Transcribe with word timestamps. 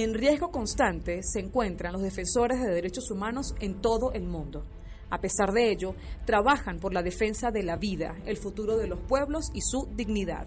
En 0.00 0.14
riesgo 0.14 0.52
constante 0.52 1.24
se 1.24 1.40
encuentran 1.40 1.92
los 1.92 2.02
defensores 2.02 2.60
de 2.60 2.72
derechos 2.72 3.10
humanos 3.10 3.56
en 3.58 3.80
todo 3.80 4.12
el 4.12 4.22
mundo. 4.22 4.64
A 5.10 5.20
pesar 5.20 5.50
de 5.50 5.72
ello, 5.72 5.96
trabajan 6.24 6.78
por 6.78 6.94
la 6.94 7.02
defensa 7.02 7.50
de 7.50 7.64
la 7.64 7.74
vida, 7.74 8.16
el 8.24 8.36
futuro 8.36 8.76
de 8.76 8.86
los 8.86 9.00
pueblos 9.00 9.50
y 9.54 9.60
su 9.60 9.88
dignidad. 9.96 10.46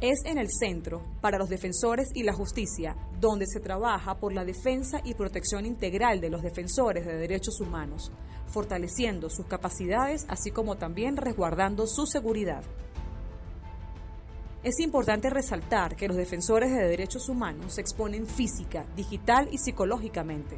Es 0.00 0.24
en 0.24 0.38
el 0.38 0.48
centro, 0.50 1.02
para 1.20 1.36
los 1.36 1.50
defensores 1.50 2.08
y 2.14 2.22
la 2.22 2.32
justicia, 2.32 2.96
donde 3.20 3.46
se 3.46 3.60
trabaja 3.60 4.18
por 4.18 4.32
la 4.32 4.46
defensa 4.46 5.02
y 5.04 5.12
protección 5.12 5.66
integral 5.66 6.22
de 6.22 6.30
los 6.30 6.42
defensores 6.42 7.04
de 7.04 7.18
derechos 7.18 7.60
humanos, 7.60 8.10
fortaleciendo 8.46 9.28
sus 9.28 9.44
capacidades 9.44 10.24
así 10.30 10.50
como 10.50 10.76
también 10.78 11.18
resguardando 11.18 11.86
su 11.86 12.06
seguridad. 12.06 12.64
Es 14.64 14.80
importante 14.80 15.28
resaltar 15.28 15.94
que 15.94 16.08
los 16.08 16.16
defensores 16.16 16.70
de 16.70 16.88
derechos 16.88 17.28
humanos 17.28 17.74
se 17.74 17.82
exponen 17.82 18.26
física, 18.26 18.86
digital 18.96 19.46
y 19.52 19.58
psicológicamente. 19.58 20.56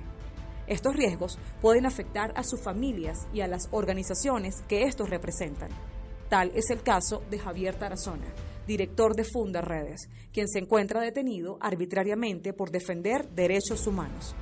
Estos 0.69 0.95
riesgos 0.95 1.41
pueden 1.61 1.87
afectar 1.87 2.33
a 2.37 2.45
sus 2.45 2.63
familias 2.63 3.27
y 3.35 3.41
a 3.41 3.49
las 3.49 3.67
organizaciones 3.73 4.63
que 4.69 4.85
estos 4.85 5.11
representan. 5.11 5.71
Tal 6.29 6.53
es 6.55 6.71
el 6.71 6.85
caso 6.85 7.25
de 7.31 7.41
Javier 7.41 7.75
Tarazona, 7.75 8.33
director 8.65 9.17
de 9.17 9.25
Funda 9.25 9.61
Redes, 9.61 10.09
quien 10.33 10.47
se 10.47 10.61
encuentra 10.61 11.01
detenido 11.01 11.59
arbitrariamente 11.61 12.53
por 12.53 12.71
defender 12.71 13.29
derechos 13.31 13.89
humanos. 13.89 14.37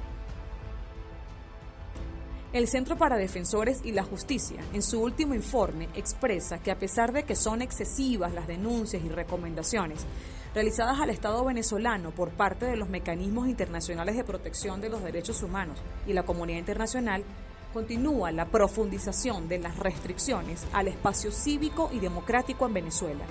El 2.55 2.69
Centro 2.69 2.97
para 2.97 3.17
Defensores 3.17 3.81
y 3.83 3.91
la 3.91 4.05
Justicia, 4.05 4.61
en 4.73 4.81
su 4.81 5.03
último 5.03 5.35
informe, 5.35 5.89
expresa 5.97 6.59
que 6.59 6.71
a 6.71 6.79
pesar 6.79 7.13
de 7.13 7.25
que 7.25 7.35
son 7.35 7.63
excesivas 7.63 8.33
las 8.33 8.47
denuncias 8.47 9.03
y 9.03 9.09
recomendaciones 9.09 10.07
realizadas 10.55 11.01
al 11.01 11.11
Estado 11.11 11.45
venezolano 11.45 12.13
por 12.13 12.31
parte 12.31 12.67
de 12.67 12.77
los 12.77 12.89
mecanismos 12.89 13.49
internacionales 13.49 14.17
de 14.17 14.23
protección 14.23 14.81
de 14.81 14.89
los 14.89 15.03
derechos 15.03 15.43
humanos 15.43 15.83
y 16.07 16.13
la 16.13 16.23
comunidad 16.23 16.61
internacional, 16.61 17.25
continúa 17.73 18.31
la 18.31 18.47
profundización 18.47 19.49
de 19.49 19.59
las 19.59 19.77
restricciones 19.77 20.65
al 20.73 20.87
espacio 20.87 21.33
cívico 21.33 21.91
y 21.93 21.99
democrático 21.99 22.67
en 22.67 22.75
Venezuela, 22.75 23.25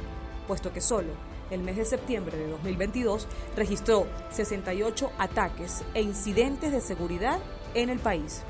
puesto 0.49 0.73
que 0.73 0.81
solo 0.81 1.13
el 1.49 1.63
mes 1.63 1.77
de 1.77 1.85
septiembre 1.85 2.35
de 2.35 2.49
2022 2.49 3.29
registró 3.55 4.05
68 4.31 5.11
ataques 5.17 5.81
e 5.93 6.01
incidentes 6.01 6.73
de 6.73 6.81
seguridad 6.81 7.39
en 7.73 7.89
el 7.89 7.99
país. 7.99 8.43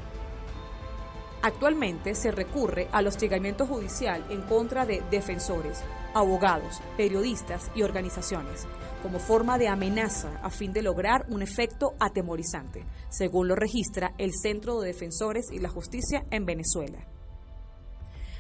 Actualmente 1.45 2.16
se 2.16 2.31
recurre 2.31 2.88
al 2.94 3.05
hostigamiento 3.05 3.67
judicial 3.67 4.23
en 4.30 4.44
contra 4.44 4.86
de 4.86 5.03
defensores, 5.11 5.83
abogados, 6.13 6.80
periodistas 6.95 7.69
y 7.75 7.81
organizaciones, 7.81 8.66
como 9.02 9.19
forma 9.19 9.58
de 9.58 9.67
amenaza 9.67 10.39
a 10.41 10.50
fin 10.50 10.72
de 10.72 10.81
lograr 10.81 11.25
un 11.27 11.41
efecto 11.41 11.95
atemorizante, 12.00 12.85
según 13.09 13.50
lo 13.50 13.55
registra 13.58 14.13
el 14.17 14.31
Centro 14.33 14.80
de 14.80 14.88
Defensores 14.88 15.52
y 15.52 15.59
la 15.59 15.67
Justicia 15.67 16.25
en 16.31 16.45
Venezuela. 16.45 17.05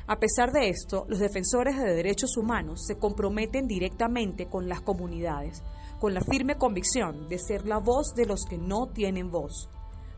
A 0.07 0.17
pesar 0.17 0.53
de 0.53 0.69
esto, 0.69 1.05
los 1.09 1.19
defensores 1.19 1.75
de 1.77 1.93
derechos 1.93 2.37
humanos 2.37 2.85
se 2.85 2.97
comprometen 2.97 3.67
directamente 3.67 4.47
con 4.47 4.69
las 4.69 4.79
comunidades, 4.79 5.61
con 5.99 6.13
la 6.13 6.21
firme 6.21 6.55
convicción 6.55 7.27
de 7.27 7.37
ser 7.37 7.67
la 7.67 7.79
voz 7.79 8.13
de 8.15 8.25
los 8.25 8.45
que 8.45 8.57
no 8.57 8.87
tienen 8.87 9.29
voz, 9.29 9.69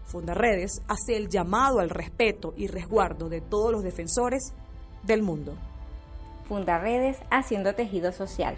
Fundaredes 0.06 0.81
hace 0.88 1.17
el 1.17 1.30
llamado 1.30 1.80
al 1.80 1.89
respeto 1.89 2.53
y 2.56 2.67
resguardo 2.67 3.28
de 3.28 3.42
todos 3.42 3.72
los 3.72 3.84
defensores 3.84 4.53
del 5.03 5.23
mundo. 5.23 5.56
Fundaredes 6.48 7.17
haciendo 7.31 7.73
tejido 7.73 8.11
social. 8.11 8.56